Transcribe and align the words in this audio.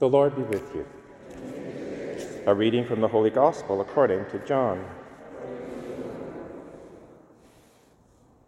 The 0.00 0.08
Lord 0.08 0.34
be 0.34 0.40
with 0.40 0.74
you. 0.74 0.86
A 2.46 2.54
reading 2.54 2.86
from 2.86 3.02
the 3.02 3.08
Holy 3.08 3.28
Gospel 3.28 3.82
according 3.82 4.24
to 4.30 4.38
John. 4.46 4.82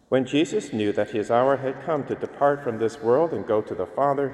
When 0.09 0.25
Jesus 0.25 0.73
knew 0.73 0.91
that 0.93 1.11
his 1.11 1.29
hour 1.29 1.57
had 1.57 1.85
come 1.85 2.05
to 2.05 2.15
depart 2.15 2.63
from 2.63 2.79
this 2.79 2.99
world 3.03 3.33
and 3.33 3.45
go 3.45 3.61
to 3.61 3.75
the 3.75 3.85
Father, 3.85 4.33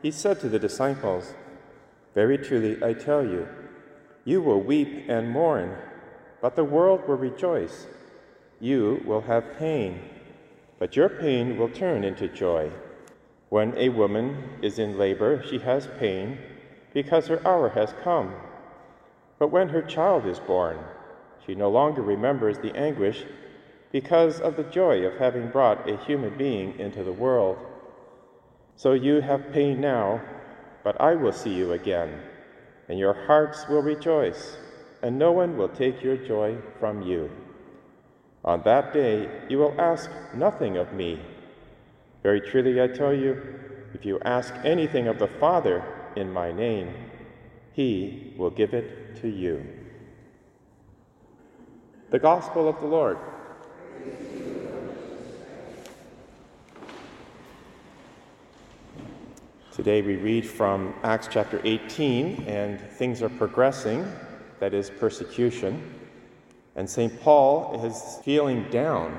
he 0.00 0.10
said 0.10 0.40
to 0.40 0.48
the 0.48 0.58
disciples, 0.58 1.34
Very 2.14 2.38
truly 2.38 2.82
I 2.82 2.94
tell 2.94 3.22
you, 3.22 3.46
you 4.24 4.40
will 4.40 4.62
weep 4.62 5.04
and 5.06 5.28
mourn, 5.28 5.76
but 6.40 6.56
the 6.56 6.64
world 6.64 7.06
will 7.06 7.18
rejoice. 7.18 7.86
You 8.58 9.02
will 9.04 9.20
have 9.20 9.58
pain, 9.58 10.00
but 10.78 10.96
your 10.96 11.10
pain 11.10 11.58
will 11.58 11.68
turn 11.68 12.04
into 12.04 12.26
joy. 12.26 12.70
When 13.50 13.76
a 13.76 13.90
woman 13.90 14.44
is 14.62 14.78
in 14.78 14.96
labor, 14.96 15.44
she 15.46 15.58
has 15.58 15.88
pain 15.98 16.38
because 16.94 17.26
her 17.26 17.46
hour 17.46 17.68
has 17.70 17.92
come. 18.02 18.32
But 19.38 19.48
when 19.48 19.68
her 19.68 19.82
child 19.82 20.24
is 20.26 20.38
born, 20.38 20.78
she 21.44 21.54
no 21.54 21.68
longer 21.68 22.00
remembers 22.00 22.56
the 22.56 22.74
anguish 22.74 23.24
because 23.92 24.40
of 24.40 24.56
the 24.56 24.62
joy 24.62 25.04
of 25.04 25.18
having 25.18 25.50
brought 25.50 25.88
a 25.88 25.98
human 25.98 26.38
being 26.38 26.78
into 26.78 27.04
the 27.04 27.12
world. 27.12 27.58
So 28.76 28.92
you 28.92 29.20
have 29.20 29.52
pain 29.52 29.80
now, 29.80 30.22
but 30.82 31.00
I 31.00 31.14
will 31.14 31.32
see 31.32 31.52
you 31.52 31.72
again, 31.72 32.20
and 32.88 32.98
your 32.98 33.12
hearts 33.26 33.68
will 33.68 33.82
rejoice, 33.82 34.56
and 35.02 35.18
no 35.18 35.32
one 35.32 35.56
will 35.56 35.68
take 35.68 36.02
your 36.02 36.16
joy 36.16 36.56
from 36.80 37.02
you. 37.02 37.30
On 38.44 38.62
that 38.64 38.92
day 38.92 39.28
you 39.48 39.58
will 39.58 39.74
ask 39.80 40.10
nothing 40.34 40.76
of 40.76 40.92
me. 40.92 41.20
Very 42.22 42.40
truly 42.40 42.80
I 42.80 42.88
tell 42.88 43.14
you, 43.14 43.40
if 43.94 44.04
you 44.04 44.18
ask 44.24 44.52
anything 44.64 45.06
of 45.08 45.18
the 45.18 45.28
Father 45.28 45.84
in 46.16 46.32
my 46.32 46.52
name, 46.52 46.94
he 47.72 48.34
will 48.36 48.50
give 48.50 48.74
it 48.74 49.16
to 49.20 49.28
you. 49.28 49.66
The 52.10 52.18
Gospel 52.18 52.68
of 52.68 52.78
the 52.80 52.86
Lord. 52.86 53.18
Today 59.72 60.02
we 60.02 60.14
read 60.14 60.46
from 60.46 60.94
Acts 61.02 61.26
chapter 61.28 61.60
18, 61.64 62.44
and 62.46 62.80
things 62.80 63.22
are 63.22 63.28
progressing, 63.28 64.06
that 64.60 64.72
is, 64.72 64.88
persecution. 64.88 65.92
And 66.76 66.88
St. 66.88 67.20
Paul 67.20 67.84
is 67.84 68.20
feeling 68.24 68.70
down 68.70 69.18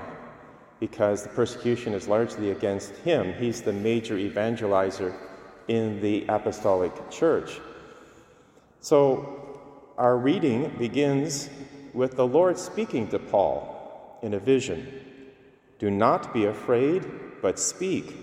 because 0.80 1.24
the 1.24 1.30
persecution 1.30 1.94
is 1.94 2.08
largely 2.08 2.52
against 2.52 2.96
him. 2.98 3.34
He's 3.34 3.62
the 3.62 3.74
major 3.74 4.16
evangelizer 4.16 5.14
in 5.68 6.02
the 6.02 6.26
apostolic 6.28 6.94
church. 7.10 7.60
So 8.80 9.60
our 9.98 10.18
reading 10.18 10.76
begins 10.78 11.50
with 11.94 12.16
the 12.16 12.28
Lord 12.28 12.58
speaking 12.60 13.08
to 13.10 13.20
Paul 13.20 14.20
in 14.22 14.34
a 14.34 14.40
vision 14.40 15.02
Do 15.80 15.90
not 15.90 16.34
be 16.34 16.46
afraid, 16.46 17.06
but 17.42 17.60
speak 17.60 18.16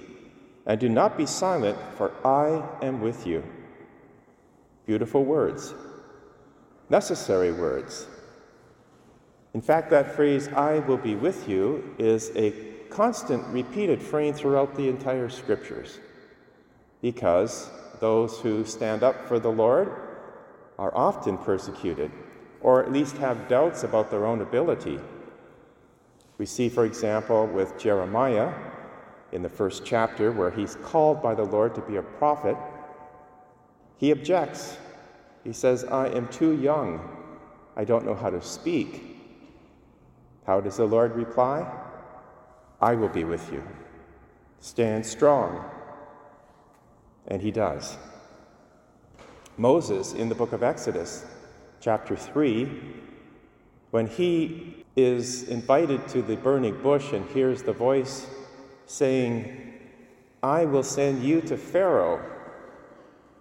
and 0.67 0.79
do 0.79 0.89
not 0.89 1.17
be 1.17 1.27
silent, 1.27 1.77
for 1.97 2.13
I 2.25 2.63
am 2.85 3.01
with 3.01 3.27
you. 3.27 3.43
Beautiful 4.87 5.25
words, 5.25 5.75
necessary 6.89 7.53
words. 7.53 8.07
In 9.55 9.61
fact, 9.61 9.91
that 9.91 10.15
phrase, 10.15 10.49
I 10.49 10.79
will 10.81 10.99
be 10.99 11.15
with 11.15 11.49
you, 11.49 11.95
is 11.99 12.31
a 12.37 12.53
constant 12.91 13.45
repeated 13.49 14.01
phrase 14.01 14.39
throughout 14.39 14.75
the 14.77 14.89
entire 14.89 15.29
scriptures 15.29 15.99
because 17.03 17.69
those 18.01 18.41
who 18.41 18.65
stand 18.65 19.03
up 19.03 19.29
for 19.29 19.39
the 19.39 19.51
Lord 19.51 19.93
are 20.79 20.97
often 20.97 21.37
persecuted 21.37 22.11
or 22.63 22.83
at 22.83 22.93
least 22.93 23.17
have 23.19 23.49
doubts 23.49 23.83
about 23.83 24.11
their 24.11 24.25
own 24.25 24.41
ability. 24.41 24.99
We 26.39 26.47
see, 26.47 26.69
for 26.69 26.85
example, 26.85 27.47
with 27.47 27.79
Jeremiah 27.79 28.55
in 29.33 29.43
the 29.43 29.49
first 29.49 29.85
chapter, 29.85 30.31
where 30.31 30.51
he's 30.51 30.77
called 30.77 31.23
by 31.23 31.35
the 31.35 31.45
Lord 31.45 31.75
to 31.75 31.81
be 31.83 31.97
a 31.97 32.03
prophet, 32.03 32.57
he 33.99 34.13
objects. 34.13 34.77
He 35.45 35.53
says, 35.53 35.85
I 35.85 36.09
am 36.09 36.29
too 36.29 36.53
young. 36.61 37.01
I 37.77 37.85
don't 37.85 38.05
know 38.05 38.15
how 38.15 38.31
to 38.31 38.43
speak. 38.43 39.17
How 40.47 40.61
does 40.61 40.77
the 40.77 40.85
Lord 40.87 41.17
reply? 41.17 41.67
I 42.81 42.95
will 42.95 43.09
be 43.09 43.25
with 43.25 43.53
you. 43.53 43.63
Stand 44.61 45.07
strong. 45.07 45.65
And 47.33 47.41
he 47.41 47.51
does. 47.51 47.97
Moses, 49.57 50.13
in 50.13 50.29
the 50.29 50.35
book 50.35 50.53
of 50.53 50.63
Exodus, 50.63 51.25
chapter 51.81 52.15
3, 52.15 52.69
when 53.91 54.07
he 54.07 54.85
is 54.97 55.45
invited 55.45 56.07
to 56.09 56.21
the 56.21 56.37
burning 56.37 56.83
bush 56.83 57.15
and 57.15 57.27
hears 57.31 57.63
the 57.63 57.73
voice 57.73 58.27
saying, 58.85 59.73
I 60.43 60.67
will 60.67 60.83
send 60.83 61.23
you 61.23 61.41
to 61.41 61.57
Pharaoh, 61.57 62.23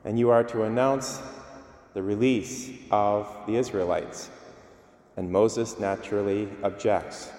and 0.05 0.17
you 0.17 0.29
are 0.29 0.45
to 0.45 0.63
announce 0.63 1.21
the 1.93 2.01
release 2.01 2.71
of 2.91 3.27
the 3.45 3.57
Israelites. 3.57 4.29
And 5.17 5.29
Moses 5.29 5.77
naturally 5.79 6.47
objects. 6.63 7.29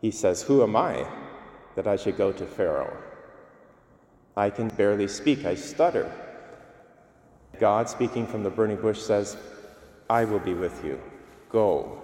He 0.00 0.10
says, 0.10 0.42
Who 0.42 0.64
am 0.64 0.74
I 0.74 1.06
that 1.76 1.86
I 1.86 1.94
should 1.94 2.16
go 2.16 2.32
to 2.32 2.44
Pharaoh? 2.44 3.13
I 4.36 4.50
can 4.50 4.68
barely 4.68 5.08
speak, 5.08 5.44
I 5.44 5.54
stutter. 5.54 6.10
God, 7.60 7.88
speaking 7.88 8.26
from 8.26 8.42
the 8.42 8.50
burning 8.50 8.78
bush, 8.78 9.00
says, 9.00 9.36
I 10.10 10.24
will 10.24 10.40
be 10.40 10.54
with 10.54 10.84
you. 10.84 11.00
Go. 11.48 12.02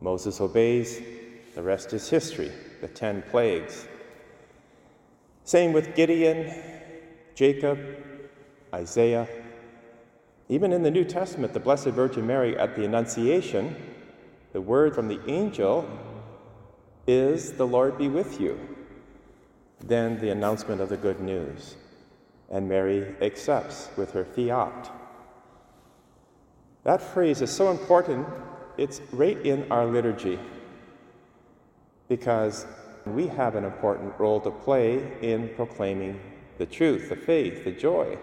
Moses 0.00 0.40
obeys. 0.40 1.00
The 1.54 1.62
rest 1.62 1.92
is 1.94 2.08
history, 2.10 2.52
the 2.82 2.88
ten 2.88 3.22
plagues. 3.30 3.86
Same 5.44 5.72
with 5.72 5.94
Gideon, 5.94 6.52
Jacob, 7.34 7.78
Isaiah. 8.74 9.26
Even 10.48 10.72
in 10.72 10.82
the 10.82 10.90
New 10.90 11.04
Testament, 11.04 11.54
the 11.54 11.60
Blessed 11.60 11.86
Virgin 11.86 12.26
Mary 12.26 12.58
at 12.58 12.76
the 12.76 12.84
Annunciation, 12.84 13.74
the 14.52 14.60
word 14.60 14.94
from 14.94 15.08
the 15.08 15.20
angel 15.28 15.88
is, 17.06 17.52
The 17.52 17.66
Lord 17.66 17.96
be 17.96 18.08
with 18.08 18.40
you. 18.40 18.75
Then 19.80 20.18
the 20.20 20.30
announcement 20.30 20.80
of 20.80 20.88
the 20.88 20.96
good 20.96 21.20
news. 21.20 21.76
And 22.50 22.68
Mary 22.68 23.14
accepts 23.20 23.88
with 23.96 24.12
her 24.12 24.24
fiat. 24.24 24.90
That 26.84 27.02
phrase 27.02 27.42
is 27.42 27.50
so 27.50 27.70
important, 27.70 28.26
it's 28.78 29.00
right 29.12 29.38
in 29.44 29.70
our 29.72 29.86
liturgy 29.86 30.38
because 32.08 32.66
we 33.04 33.26
have 33.26 33.54
an 33.54 33.64
important 33.64 34.12
role 34.18 34.40
to 34.40 34.50
play 34.50 35.12
in 35.22 35.48
proclaiming 35.56 36.20
the 36.58 36.66
truth, 36.66 37.08
the 37.08 37.16
faith, 37.16 37.64
the 37.64 37.72
joy. 37.72 38.18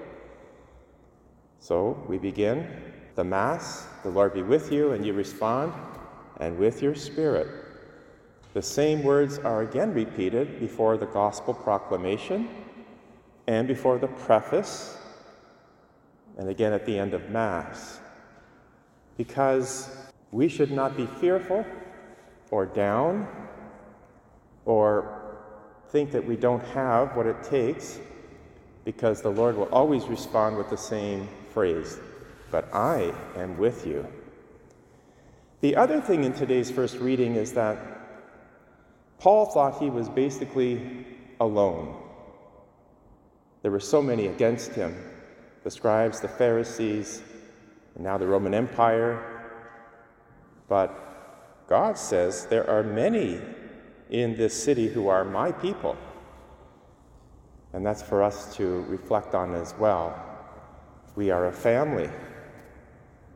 So 1.60 2.04
we 2.08 2.18
begin 2.18 2.68
the 3.16 3.24
Mass, 3.24 3.88
the 4.04 4.10
Lord 4.10 4.34
be 4.34 4.42
with 4.42 4.72
you, 4.72 4.92
and 4.92 5.06
you 5.06 5.14
respond, 5.14 5.74
and 6.40 6.58
with 6.58 6.82
your 6.82 6.96
spirit. 6.96 7.63
The 8.54 8.62
same 8.62 9.02
words 9.02 9.40
are 9.40 9.64
again 9.64 9.94
repeated 9.94 10.60
before 10.60 10.96
the 10.98 11.08
Gospel 11.08 11.56
proclamation 11.56 12.48
and 13.48 13.68
before 13.68 13.98
the 13.98 14.08
preface, 14.08 14.98
and 16.38 16.48
again 16.48 16.72
at 16.72 16.86
the 16.86 16.98
end 16.98 17.16
of 17.16 17.30
Mass. 17.32 18.00
Because 19.18 19.90
we 20.32 20.48
should 20.48 20.72
not 20.72 20.96
be 20.96 21.08
fearful 21.20 21.66
or 22.52 22.68
down 22.68 23.28
or 24.66 25.38
think 25.90 26.12
that 26.12 26.26
we 26.26 26.36
don't 26.36 26.64
have 26.66 27.16
what 27.16 27.26
it 27.26 27.44
takes 27.44 28.00
because 28.86 29.22
the 29.22 29.30
Lord 29.30 29.58
will 29.58 29.70
always 29.70 30.06
respond 30.06 30.58
with 30.58 30.70
the 30.70 30.78
same 30.78 31.28
phrase, 31.54 32.00
but 32.52 32.72
I 32.74 33.14
am 33.36 33.58
with 33.58 33.88
you. 33.88 34.06
The 35.62 35.76
other 35.76 36.02
thing 36.02 36.24
in 36.24 36.34
today's 36.34 36.70
first 36.70 36.98
reading 36.98 37.36
is 37.36 37.54
that 37.54 37.78
Paul 39.24 39.46
thought 39.46 39.80
he 39.80 39.90
was 39.90 40.10
basically 40.10 41.06
alone. 41.40 41.96
There 43.62 43.72
were 43.72 43.80
so 43.80 44.02
many 44.02 44.28
against 44.28 44.74
him 44.74 44.94
the 45.64 45.72
scribes, 45.72 46.20
the 46.20 46.28
Pharisees, 46.28 47.24
and 47.96 48.04
now 48.04 48.18
the 48.18 48.28
Roman 48.28 48.54
Empire. 48.54 49.24
But 50.68 51.66
God 51.70 51.98
says 51.98 52.48
there 52.48 52.70
are 52.70 52.84
many 52.84 53.40
in 54.10 54.36
this 54.36 54.62
city 54.62 54.90
who 54.90 55.08
are 55.08 55.24
my 55.24 55.54
people. 55.54 55.96
And 57.72 57.86
that's 57.86 58.02
for 58.02 58.22
us 58.22 58.54
to 58.58 58.82
reflect 58.90 59.36
on 59.36 59.56
as 59.56 59.74
well. 59.80 60.22
We 61.16 61.32
are 61.32 61.46
a 61.46 61.54
family, 61.54 62.10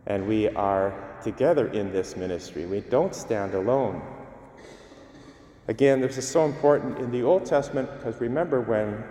and 0.05 0.27
we 0.27 0.49
are 0.49 1.17
together 1.23 1.69
in 1.69 1.93
this 1.93 2.17
ministry. 2.17 2.65
We 2.65 2.81
don't 2.81 3.15
stand 3.15 3.53
alone. 3.53 4.16
Again, 5.67 5.99
this 5.99 6.17
is 6.17 6.27
so 6.27 6.45
important 6.45 6.97
in 6.99 7.11
the 7.11 7.23
Old 7.23 7.45
Testament 7.45 7.89
because 7.97 8.21
remember 8.21 8.61
when 8.61 9.03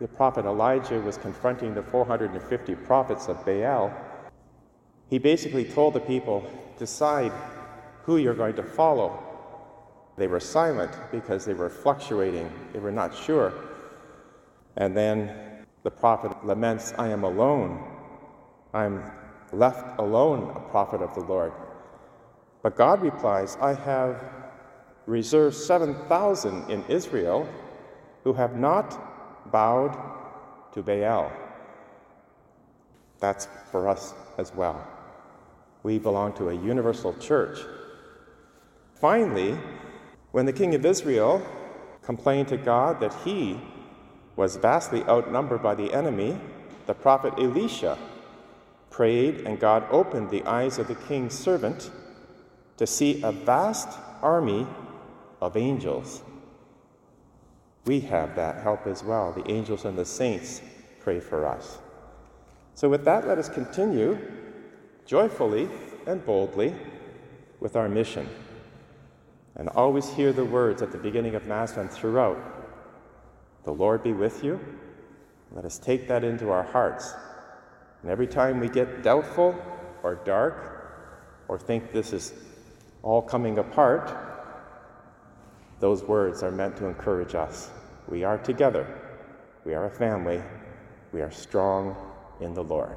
the 0.00 0.08
prophet 0.08 0.44
Elijah 0.44 1.00
was 1.00 1.16
confronting 1.16 1.72
the 1.74 1.82
450 1.82 2.74
prophets 2.74 3.28
of 3.28 3.44
Baal, 3.46 3.94
he 5.08 5.18
basically 5.18 5.64
told 5.64 5.94
the 5.94 6.00
people, 6.00 6.44
decide 6.78 7.30
who 8.02 8.16
you're 8.16 8.34
going 8.34 8.56
to 8.56 8.62
follow. 8.64 9.22
They 10.16 10.26
were 10.26 10.40
silent 10.40 10.90
because 11.12 11.44
they 11.44 11.54
were 11.54 11.70
fluctuating, 11.70 12.50
they 12.72 12.80
were 12.80 12.92
not 12.92 13.16
sure. 13.16 13.52
And 14.76 14.96
then 14.96 15.64
the 15.84 15.90
prophet 15.92 16.44
laments, 16.44 16.92
I 16.98 17.08
am 17.08 17.22
alone. 17.22 17.82
I'm 18.72 19.02
left 19.52 20.00
alone, 20.00 20.52
a 20.56 20.70
prophet 20.70 21.00
of 21.00 21.14
the 21.14 21.20
Lord. 21.20 21.52
But 22.62 22.74
God 22.74 23.00
replies, 23.00 23.56
I 23.60 23.74
have 23.74 24.43
reserved 25.06 25.56
7,000 25.56 26.70
in 26.70 26.84
Israel 26.88 27.48
who 28.24 28.32
have 28.32 28.56
not 28.56 29.50
bowed 29.50 29.96
to 30.72 30.82
Baal. 30.82 31.30
That's 33.20 33.48
for 33.70 33.88
us 33.88 34.14
as 34.38 34.54
well. 34.54 34.86
We 35.82 35.98
belong 35.98 36.32
to 36.34 36.48
a 36.48 36.54
universal 36.54 37.14
church. 37.14 37.58
Finally, 38.94 39.58
when 40.32 40.46
the 40.46 40.52
king 40.52 40.74
of 40.74 40.84
Israel 40.84 41.46
complained 42.02 42.48
to 42.48 42.56
God 42.56 43.00
that 43.00 43.14
he 43.24 43.60
was 44.36 44.56
vastly 44.56 45.02
outnumbered 45.04 45.62
by 45.62 45.74
the 45.74 45.92
enemy, 45.92 46.38
the 46.86 46.94
prophet 46.94 47.34
Elisha 47.38 47.98
prayed, 48.90 49.40
and 49.40 49.60
God 49.60 49.84
opened 49.90 50.30
the 50.30 50.42
eyes 50.44 50.78
of 50.78 50.88
the 50.88 50.94
king's 50.94 51.34
servant 51.34 51.90
to 52.76 52.86
see 52.86 53.22
a 53.22 53.32
vast 53.32 53.88
army 54.22 54.66
of 55.40 55.56
angels. 55.56 56.22
We 57.84 58.00
have 58.00 58.34
that 58.36 58.62
help 58.62 58.86
as 58.86 59.04
well. 59.04 59.32
The 59.32 59.50
angels 59.50 59.84
and 59.84 59.98
the 59.98 60.04
saints 60.04 60.62
pray 61.00 61.20
for 61.20 61.46
us. 61.46 61.78
So, 62.74 62.88
with 62.88 63.04
that, 63.04 63.26
let 63.26 63.38
us 63.38 63.48
continue 63.48 64.18
joyfully 65.06 65.68
and 66.06 66.24
boldly 66.24 66.74
with 67.60 67.76
our 67.76 67.88
mission. 67.88 68.28
And 69.56 69.68
always 69.68 70.08
hear 70.10 70.32
the 70.32 70.44
words 70.44 70.82
at 70.82 70.90
the 70.90 70.98
beginning 70.98 71.34
of 71.34 71.46
Mass 71.46 71.76
and 71.76 71.90
throughout 71.90 72.38
The 73.64 73.72
Lord 73.72 74.02
be 74.02 74.12
with 74.12 74.42
you. 74.42 74.58
Let 75.52 75.64
us 75.64 75.78
take 75.78 76.08
that 76.08 76.24
into 76.24 76.50
our 76.50 76.64
hearts. 76.64 77.14
And 78.02 78.10
every 78.10 78.26
time 78.26 78.60
we 78.60 78.68
get 78.68 79.02
doubtful 79.02 79.54
or 80.02 80.16
dark 80.16 81.44
or 81.48 81.58
think 81.58 81.92
this 81.92 82.12
is 82.12 82.34
all 83.02 83.22
coming 83.22 83.58
apart, 83.58 84.33
those 85.84 86.02
words 86.02 86.42
are 86.42 86.50
meant 86.50 86.74
to 86.78 86.86
encourage 86.86 87.34
us. 87.34 87.68
We 88.08 88.24
are 88.24 88.38
together. 88.38 88.86
We 89.66 89.74
are 89.74 89.84
a 89.84 89.90
family. 89.90 90.42
We 91.12 91.20
are 91.20 91.30
strong 91.30 91.94
in 92.40 92.54
the 92.54 92.64
Lord. 92.64 92.96